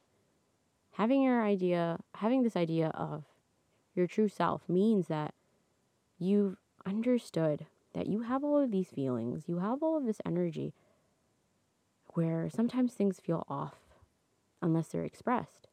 [0.93, 3.25] Having your idea, having this idea of
[3.95, 5.35] your true self means that
[6.19, 10.73] you've understood that you have all of these feelings, you have all of this energy
[12.15, 13.75] where sometimes things feel off
[14.63, 15.67] unless they're expressed.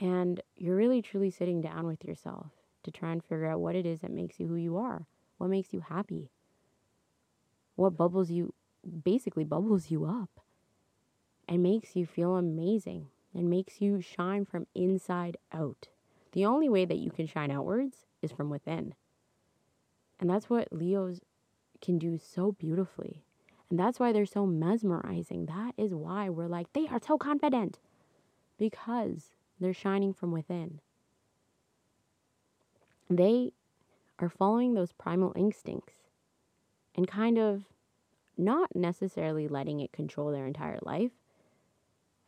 [0.00, 2.52] And you're really truly sitting down with yourself
[2.84, 5.06] to try and figure out what it is that makes you who you are,
[5.38, 6.30] what makes you happy,
[7.74, 8.54] what bubbles you,
[9.04, 10.30] basically bubbles you up
[11.48, 15.88] and makes you feel amazing and makes you shine from inside out.
[16.32, 18.94] The only way that you can shine outwards is from within.
[20.20, 21.20] And that's what Leos
[21.80, 23.22] can do so beautifully.
[23.70, 25.46] And that's why they're so mesmerizing.
[25.46, 27.78] That is why we're like, they are so confident
[28.58, 30.80] because they're shining from within.
[33.10, 33.52] they
[34.18, 35.94] are following those primal instincts
[36.94, 37.64] and kind of
[38.36, 41.12] not necessarily letting it control their entire life.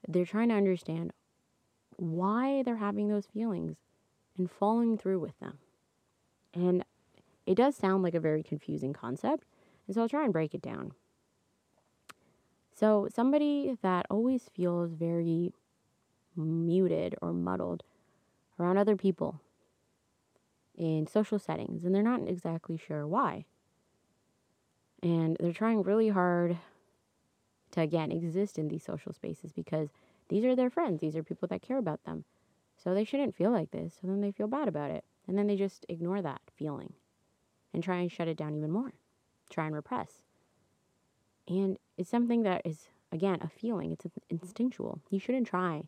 [0.08, 1.12] They're trying to understand
[1.96, 3.76] why they're having those feelings
[4.38, 5.58] and following through with them.
[6.54, 6.84] And
[7.46, 9.44] it does sound like a very confusing concept,
[9.86, 10.92] and so I'll try and break it down.
[12.74, 15.52] So, somebody that always feels very
[16.36, 17.82] muted or muddled
[18.58, 19.40] around other people
[20.76, 23.44] in social settings, and they're not exactly sure why.
[25.02, 26.58] And they're trying really hard
[27.72, 29.90] to, again, exist in these social spaces because
[30.28, 32.24] these are their friends, these are people that care about them.
[32.82, 33.94] So they shouldn't feel like this.
[34.00, 35.04] So then they feel bad about it.
[35.26, 36.94] And then they just ignore that feeling
[37.72, 38.94] and try and shut it down even more,
[39.50, 40.22] try and repress.
[41.46, 45.00] And it's something that is, again, a feeling, it's instinctual.
[45.10, 45.84] You shouldn't try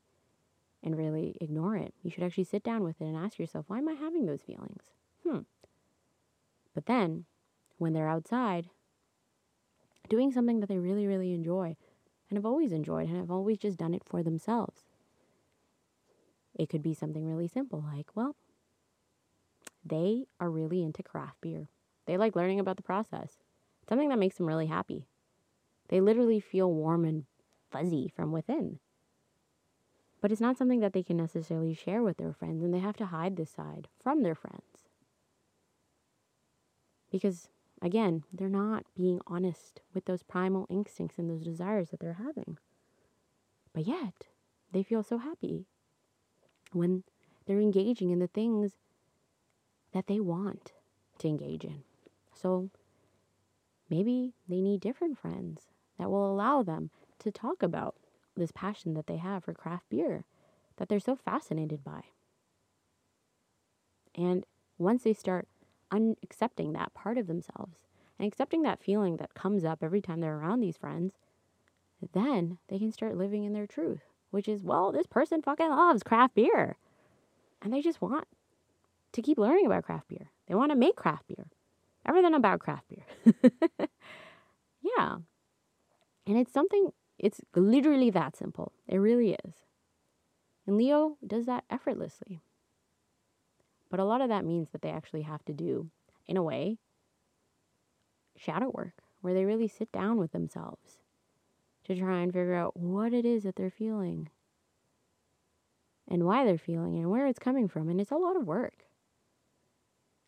[0.83, 1.95] and really ignore it.
[2.03, 4.42] You should actually sit down with it and ask yourself, why am I having those
[4.42, 4.83] feelings?
[5.27, 5.40] Hmm.
[6.75, 7.27] But then,
[7.79, 8.71] when they're outside,
[10.09, 11.77] doing something that they really, really enjoy
[12.29, 14.83] and have always enjoyed and have always just done it for themselves.
[16.55, 18.37] It could be something really simple like, well,
[19.85, 21.68] they are really into craft beer.
[22.07, 23.38] They like learning about the process,
[23.88, 25.07] something that makes them really happy.
[25.88, 27.25] They literally feel warm and
[27.71, 28.79] fuzzy from within.
[30.22, 32.96] But it's not something that they can necessarily share with their friends, and they have
[32.98, 34.88] to hide this side from their friends.
[37.11, 37.48] Because,
[37.82, 42.56] again, they're not being honest with those primal instincts and those desires that they're having.
[43.74, 44.28] But yet,
[44.70, 45.66] they feel so happy
[46.70, 47.02] when
[47.46, 48.76] they're engaging in the things
[49.92, 50.72] that they want
[51.18, 51.82] to engage in.
[52.32, 52.70] So
[53.90, 55.62] maybe they need different friends
[55.98, 57.96] that will allow them to talk about
[58.37, 60.25] this passion that they have for craft beer
[60.77, 62.03] that they're so fascinated by.
[64.14, 64.45] And
[64.79, 65.49] once they start
[65.90, 67.77] un- accepting that part of themselves
[68.18, 71.14] and accepting that feeling that comes up every time they're around these friends,
[72.12, 76.03] then they can start living in their truth, which is, well, this person fucking loves
[76.03, 76.77] craft beer.
[77.61, 78.27] And they just want
[79.12, 80.31] to keep learning about craft beer.
[80.49, 81.47] They want to make craft beer.
[82.05, 83.05] Everything about craft beer.
[84.83, 85.16] yeah.
[86.27, 88.72] And it's something it's literally that simple.
[88.88, 89.55] It really is.
[90.66, 92.40] And Leo does that effortlessly.
[93.90, 95.90] But a lot of that means that they actually have to do,
[96.27, 96.79] in a way,
[98.37, 100.98] shadow work, where they really sit down with themselves
[101.85, 104.31] to try and figure out what it is that they're feeling
[106.09, 107.88] and why they're feeling and where it's coming from.
[107.88, 108.87] And it's a lot of work.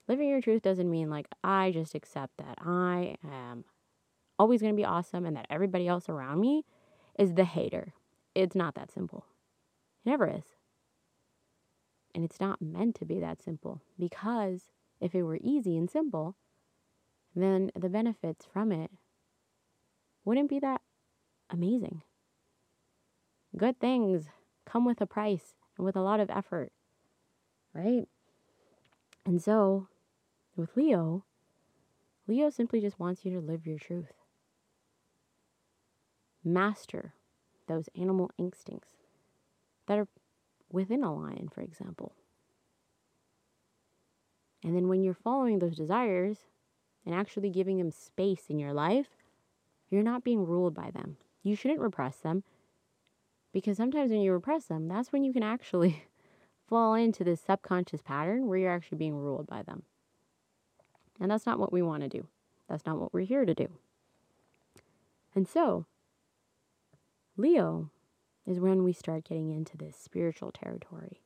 [0.09, 3.65] Living your truth doesn't mean like, I just accept that I am
[4.39, 6.65] always going to be awesome and that everybody else around me
[7.19, 7.95] is the hater.
[8.35, 9.25] It's not that simple.
[10.05, 10.45] It never is.
[12.15, 16.37] And it's not meant to be that simple because if it were easy and simple,
[17.35, 18.91] then the benefits from it
[20.25, 20.81] wouldn't be that
[21.51, 22.03] amazing.
[23.57, 24.27] Good things
[24.65, 26.73] come with a price and with a lot of effort,
[27.73, 28.09] right?
[29.27, 29.89] And so,
[30.57, 31.25] with Leo,
[32.27, 34.13] Leo simply just wants you to live your truth
[36.45, 37.15] master
[37.67, 38.91] those animal instincts
[39.87, 40.09] that are
[40.71, 42.13] within a lion, for example.
[44.63, 46.39] And then when you're following those desires
[47.05, 49.09] and actually giving them space in your life,
[49.91, 51.19] you're not being ruled by them.
[51.43, 52.43] You shouldn't repress them
[53.53, 56.05] because sometimes when you repress them, that's when you can actually
[56.69, 59.83] fall into this subconscious pattern where you're actually being ruled by them.
[61.21, 62.27] And that's not what we want to do.
[62.69, 63.69] That's not what we're here to do.
[65.35, 65.87] And so,
[67.37, 67.91] Leo
[68.47, 71.23] is when we start getting into this spiritual territory.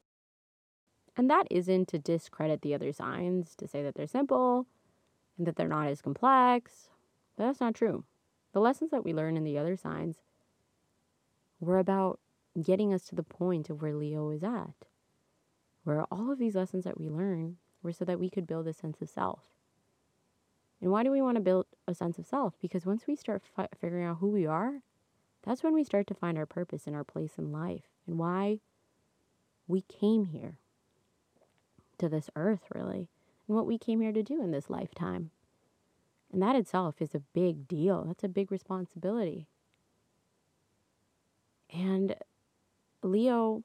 [1.17, 4.67] And that isn't to discredit the other signs, to say that they're simple
[5.37, 6.89] and that they're not as complex.
[7.37, 8.05] But that's not true.
[8.53, 10.23] The lessons that we learn in the other signs
[11.61, 12.21] were about
[12.63, 14.87] getting us to the point of where Leo is at,
[15.85, 18.73] where all of these lessons that we learn were so that we could build a
[18.73, 19.45] sense of self.
[20.81, 22.55] And why do we want to build a sense of self?
[22.61, 24.83] Because once we start fi- figuring out who we are,
[25.49, 28.59] that's when we start to find our purpose and our place in life and why
[29.67, 30.59] we came here
[31.97, 33.09] to this earth, really,
[33.47, 35.31] and what we came here to do in this lifetime.
[36.31, 38.05] And that itself is a big deal.
[38.05, 39.47] That's a big responsibility.
[41.73, 42.15] And
[43.03, 43.63] Leo,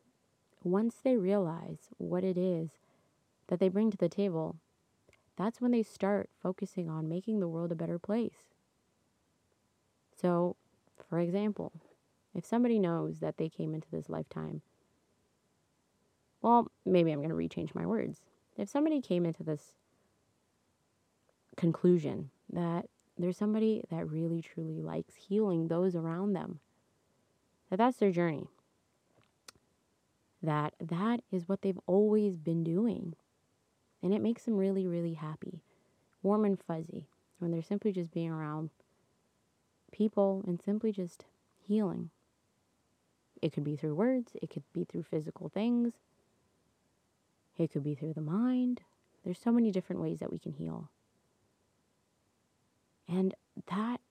[0.64, 2.70] once they realize what it is
[3.48, 4.56] that they bring to the table,
[5.36, 8.54] that's when they start focusing on making the world a better place.
[10.16, 10.56] So
[11.14, 11.72] for example,
[12.34, 14.64] if somebody knows that they came into this lifetime,
[16.42, 18.20] well, maybe I'm going to rechange my words.
[18.58, 19.76] if somebody came into this
[21.56, 26.62] conclusion that there's somebody that really truly likes healing those around them,
[27.70, 28.48] that that's their journey,
[30.42, 33.14] that that is what they've always been doing.
[34.02, 35.62] And it makes them really, really happy,
[36.24, 37.06] warm and fuzzy
[37.38, 38.72] when they're simply just being around
[39.94, 41.24] people and simply just
[41.66, 42.10] healing.
[43.42, 45.94] It could be through words, it could be through physical things,
[47.58, 48.82] it could be through the mind.
[49.24, 50.90] There's so many different ways that we can heal.
[53.08, 53.34] And
[53.68, 54.02] that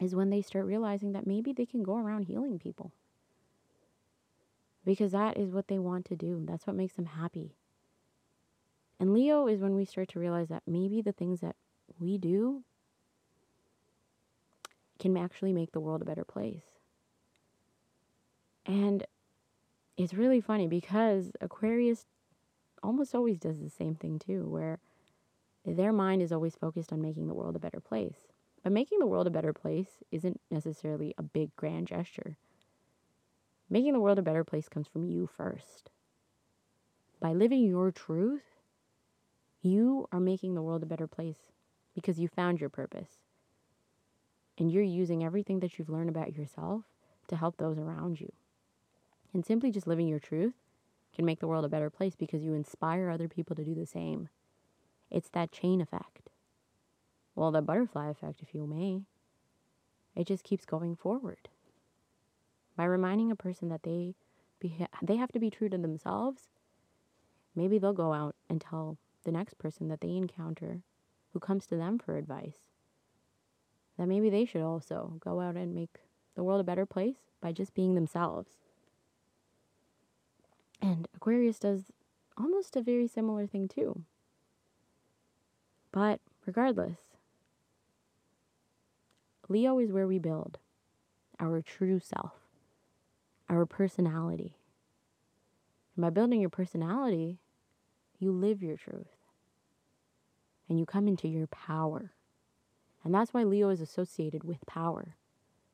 [0.00, 2.92] is when they start realizing that maybe they can go around healing people.
[4.84, 6.42] Because that is what they want to do.
[6.44, 7.56] That's what makes them happy.
[8.98, 11.56] And Leo is when we start to realize that maybe the things that
[11.98, 12.62] we do
[14.98, 16.64] can actually make the world a better place.
[18.64, 19.04] And
[19.96, 22.06] it's really funny because Aquarius
[22.82, 24.78] almost always does the same thing too, where
[25.64, 28.32] their mind is always focused on making the world a better place.
[28.62, 32.36] But making the world a better place isn't necessarily a big grand gesture.
[33.70, 35.90] Making the world a better place comes from you first.
[37.20, 38.42] By living your truth,
[39.62, 41.52] you are making the world a better place
[41.94, 43.25] because you found your purpose.
[44.58, 46.84] And you're using everything that you've learned about yourself
[47.28, 48.32] to help those around you.
[49.34, 50.54] And simply just living your truth
[51.14, 53.86] can make the world a better place because you inspire other people to do the
[53.86, 54.28] same.
[55.10, 56.30] It's that chain effect.
[57.34, 59.02] Well, the butterfly effect, if you may.
[60.14, 61.48] It just keeps going forward.
[62.76, 64.14] By reminding a person that they
[64.60, 66.48] be, they have to be true to themselves,
[67.54, 70.82] maybe they'll go out and tell the next person that they encounter
[71.32, 72.65] who comes to them for advice
[73.98, 76.00] that maybe they should also go out and make
[76.34, 78.50] the world a better place by just being themselves.
[80.80, 81.84] And Aquarius does
[82.36, 84.02] almost a very similar thing too.
[85.92, 86.98] But regardless,
[89.48, 90.58] Leo is where we build
[91.38, 92.32] our true self,
[93.48, 94.56] our personality.
[95.94, 97.38] And by building your personality,
[98.18, 99.06] you live your truth
[100.68, 102.12] and you come into your power.
[103.06, 105.14] And that's why Leo is associated with power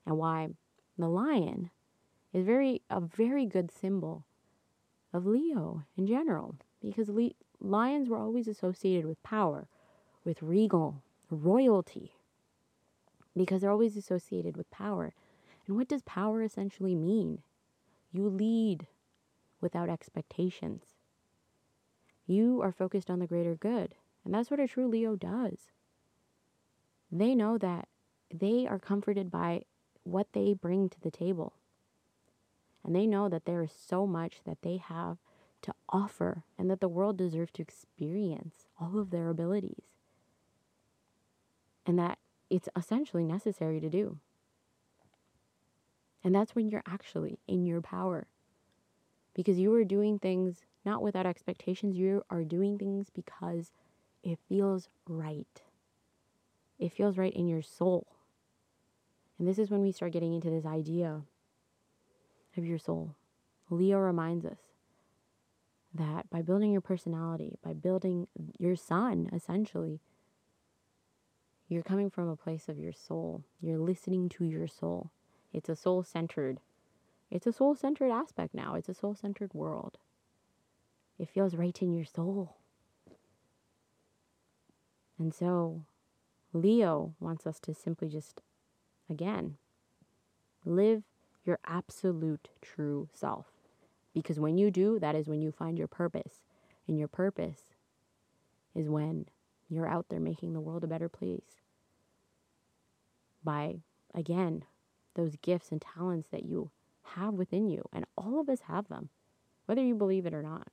[0.04, 0.50] and why
[0.98, 1.70] the lion
[2.30, 4.26] is very a very good symbol
[5.14, 9.66] of Leo in general because le- lions were always associated with power,
[10.26, 12.12] with regal, royalty,
[13.34, 15.14] because they're always associated with power.
[15.66, 17.38] And what does power essentially mean?
[18.12, 18.88] You lead
[19.58, 20.82] without expectations.
[22.26, 23.94] You are focused on the greater good.
[24.22, 25.70] And that's what a true Leo does.
[27.12, 27.88] They know that
[28.32, 29.64] they are comforted by
[30.02, 31.52] what they bring to the table.
[32.82, 35.18] And they know that there is so much that they have
[35.62, 39.84] to offer and that the world deserves to experience all of their abilities.
[41.86, 42.18] And that
[42.50, 44.18] it's essentially necessary to do.
[46.24, 48.26] And that's when you're actually in your power.
[49.34, 53.70] Because you are doing things not without expectations, you are doing things because
[54.22, 55.62] it feels right.
[56.78, 58.06] It feels right in your soul.
[59.38, 61.22] And this is when we start getting into this idea
[62.56, 63.16] of your soul.
[63.70, 64.58] Leo reminds us
[65.94, 68.26] that by building your personality, by building
[68.58, 70.00] your sun, essentially,
[71.68, 73.44] you're coming from a place of your soul.
[73.60, 75.10] You're listening to your soul.
[75.52, 76.60] It's a soul centered.
[77.30, 78.74] It's a soul centered aspect now.
[78.74, 79.98] It's a soul centered world.
[81.18, 82.56] It feels right in your soul.
[85.18, 85.84] And so,
[86.52, 88.42] Leo wants us to simply just,
[89.08, 89.56] again,
[90.64, 91.02] live
[91.44, 93.46] your absolute true self.
[94.14, 96.42] Because when you do, that is when you find your purpose.
[96.86, 97.74] And your purpose
[98.74, 99.26] is when
[99.68, 101.60] you're out there making the world a better place.
[103.42, 103.80] By,
[104.14, 104.64] again,
[105.14, 106.70] those gifts and talents that you
[107.02, 107.88] have within you.
[107.92, 109.08] And all of us have them,
[109.66, 110.68] whether you believe it or not.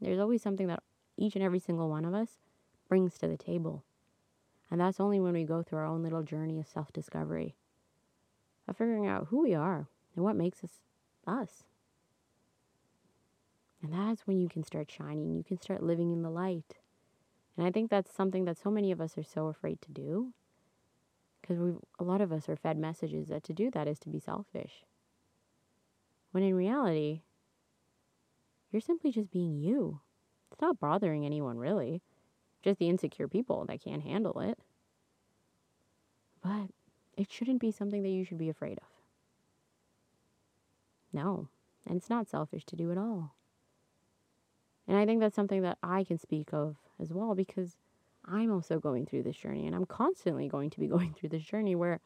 [0.00, 0.82] There's always something that
[1.16, 2.28] each and every single one of us
[2.88, 3.84] brings to the table.
[4.74, 7.54] And that's only when we go through our own little journey of self discovery,
[8.66, 10.80] of figuring out who we are and what makes us
[11.28, 11.62] us.
[13.80, 15.36] And that's when you can start shining.
[15.36, 16.80] You can start living in the light.
[17.56, 20.32] And I think that's something that so many of us are so afraid to do.
[21.40, 24.08] Because we a lot of us are fed messages that to do that is to
[24.08, 24.82] be selfish.
[26.32, 27.20] When in reality,
[28.72, 30.00] you're simply just being you.
[30.50, 32.02] It's not bothering anyone really.
[32.64, 34.58] Just the insecure people that can't handle it.
[36.42, 36.70] But
[37.14, 38.86] it shouldn't be something that you should be afraid of.
[41.12, 41.48] No.
[41.86, 43.34] And it's not selfish to do it all.
[44.88, 47.76] And I think that's something that I can speak of as well because
[48.24, 51.44] I'm also going through this journey and I'm constantly going to be going through this
[51.44, 52.00] journey where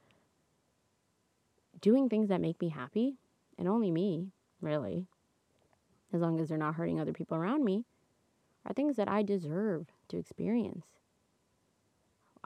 [1.81, 3.19] doing things that make me happy
[3.57, 5.07] and only me, really,
[6.13, 7.85] as long as they're not hurting other people around me,
[8.67, 10.87] are things that I deserve to experience.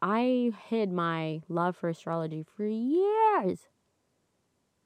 [0.01, 3.69] I hid my love for astrology for years.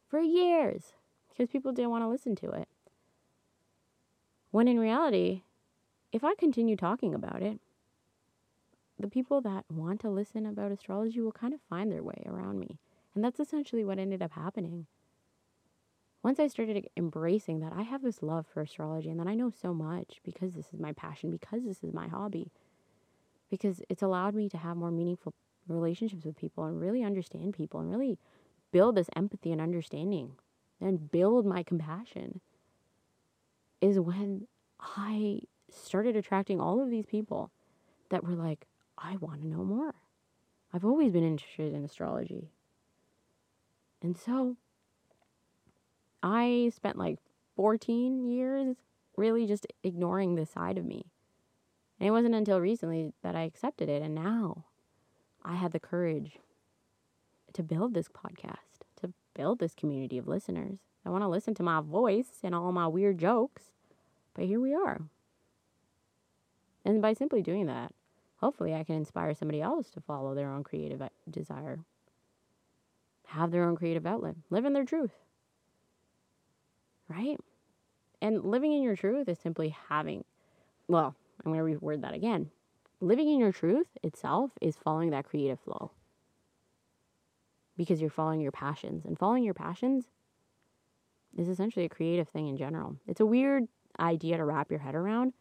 [0.08, 0.92] For years.
[1.30, 2.68] Because people didn't want to listen to it.
[4.50, 5.42] When in reality,
[6.12, 7.60] if I continue talking about it,
[8.98, 12.58] the people that want to listen about astrology will kind of find their way around
[12.58, 12.78] me.
[13.14, 14.86] And that's essentially what ended up happening.
[16.22, 19.50] Once I started embracing that I have this love for astrology and that I know
[19.50, 22.50] so much because this is my passion, because this is my hobby,
[23.51, 25.34] because it's allowed me to have more meaningful
[25.68, 28.18] relationships with people and really understand people and really
[28.72, 30.32] build this empathy and understanding
[30.80, 32.40] and build my compassion
[33.80, 34.47] is when
[34.80, 35.40] I
[35.70, 37.51] started attracting all of these people
[38.11, 38.66] that were like,
[38.99, 39.94] I want to know more.
[40.72, 42.51] I've always been interested in astrology.
[44.03, 44.57] And so
[46.22, 47.18] I spent like
[47.57, 48.76] 14 years
[49.16, 51.07] really just ignoring this side of me.
[51.99, 54.03] And it wasn't until recently that I accepted it.
[54.03, 54.64] And now
[55.44, 56.38] I had the courage
[57.53, 60.78] to build this podcast, to build this community of listeners.
[61.05, 63.70] I want to listen to my voice and all my weird jokes.
[64.34, 65.01] But here we are.
[66.84, 67.92] And by simply doing that,
[68.36, 71.80] hopefully I can inspire somebody else to follow their own creative uh, desire,
[73.28, 75.12] have their own creative outlet, live in their truth.
[77.09, 77.38] Right?
[78.20, 80.24] And living in your truth is simply having,
[80.88, 81.14] well,
[81.47, 82.51] I'm going to reword that again.
[83.01, 85.92] Living in your truth itself is following that creative flow
[87.76, 89.05] because you're following your passions.
[89.05, 90.07] And following your passions
[91.38, 92.97] is essentially a creative thing in general.
[93.07, 93.68] It's a weird
[94.01, 95.34] idea to wrap your head around,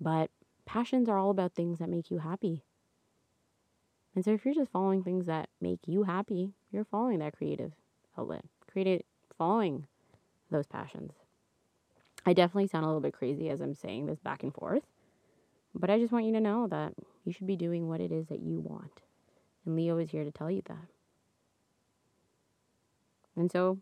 [0.00, 0.30] but
[0.64, 2.62] passions are all about things that make you happy.
[4.14, 7.72] And so if you're just following things that make you happy, you're following that creative
[8.16, 9.02] outlet, creative
[9.36, 9.86] following
[10.50, 11.12] those passions.
[12.28, 14.82] I definitely sound a little bit crazy as I'm saying this back and forth,
[15.74, 16.92] but I just want you to know that
[17.24, 19.00] you should be doing what it is that you want.
[19.64, 20.88] And Leo is here to tell you that.
[23.34, 23.78] And so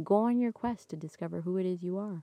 [0.00, 2.22] go on your quest to discover who it is you are.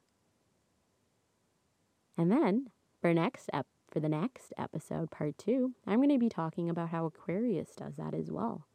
[2.18, 2.70] And then
[3.02, 6.88] for next ep- for the next episode, part 2, I'm going to be talking about
[6.88, 8.66] how Aquarius does that as well.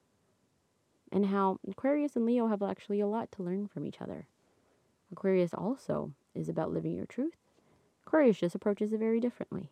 [1.10, 4.26] And how Aquarius and Leo have actually a lot to learn from each other.
[5.10, 7.34] Aquarius also is about living your truth.
[8.32, 9.70] Just approaches it very differently.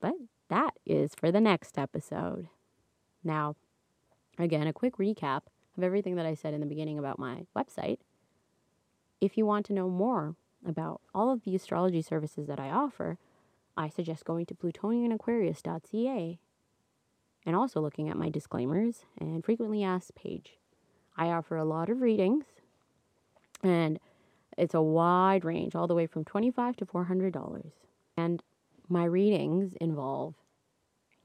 [0.00, 0.14] But
[0.48, 2.48] that is for the next episode.
[3.22, 3.54] Now,
[4.36, 5.42] again, a quick recap
[5.76, 7.98] of everything that I said in the beginning about my website.
[9.20, 10.34] If you want to know more
[10.66, 13.16] about all of the astrology services that I offer,
[13.76, 16.40] I suggest going to plutonianaquarius.ca
[17.46, 20.58] and also looking at my disclaimers and frequently asked page.
[21.16, 22.46] I offer a lot of readings
[23.62, 24.00] and
[24.60, 27.72] it's a wide range, all the way from 25 to $400.
[28.16, 28.42] And
[28.88, 30.34] my readings involve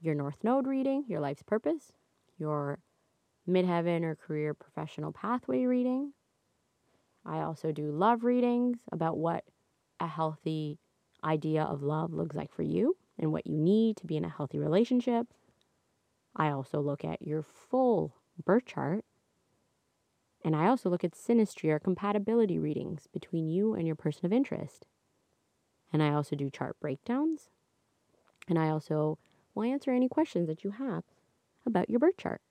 [0.00, 1.92] your North Node reading, your life's purpose,
[2.38, 2.78] your
[3.48, 6.12] midheaven or career professional pathway reading.
[7.26, 9.44] I also do love readings about what
[10.00, 10.78] a healthy
[11.22, 14.30] idea of love looks like for you and what you need to be in a
[14.30, 15.26] healthy relationship.
[16.34, 18.14] I also look at your full
[18.44, 19.04] birth chart
[20.46, 24.32] and I also look at synastry or compatibility readings between you and your person of
[24.32, 24.86] interest.
[25.92, 27.48] And I also do chart breakdowns.
[28.48, 29.18] And I also
[29.56, 31.02] will answer any questions that you have
[31.66, 32.42] about your birth chart.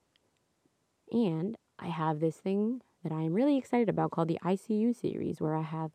[1.10, 5.40] And I have this thing that I am really excited about called the ICU series,
[5.40, 5.92] where I have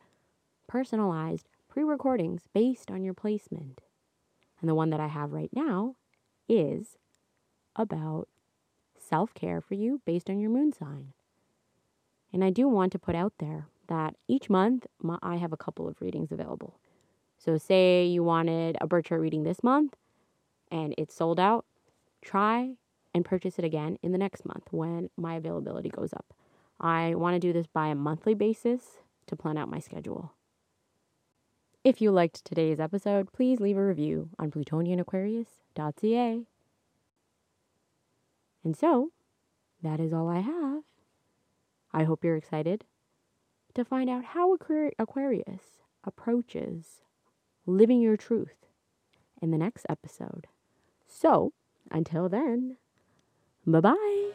[0.67, 3.79] personalized pre recordings based on your placement.
[4.59, 5.97] And the one that I have right now
[6.49, 6.97] is
[7.75, 8.27] about
[8.97, 11.13] self care for you based on your moon sign.
[12.33, 15.57] And I do want to put out there that each month my, I have a
[15.57, 16.75] couple of readings available.
[17.37, 19.95] So, say you wanted a birth chart reading this month
[20.71, 21.65] and it's sold out,
[22.21, 22.75] try
[23.13, 26.33] and purchase it again in the next month when my availability goes up.
[26.79, 30.33] I want to do this by a monthly basis to plan out my schedule.
[31.83, 36.45] If you liked today's episode, please leave a review on plutonianaquarius.ca.
[38.63, 39.11] And so,
[39.81, 40.83] that is all I have.
[41.93, 42.85] I hope you're excited
[43.73, 47.01] to find out how Aquarius approaches
[47.65, 48.65] living your truth
[49.41, 50.47] in the next episode.
[51.07, 51.53] So,
[51.91, 52.77] until then,
[53.65, 54.31] bye bye.